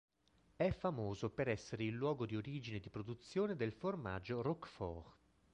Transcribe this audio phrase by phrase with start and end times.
[0.55, 5.05] È famoso per essere il luogo di origine e di produzione del formaggio roquefort.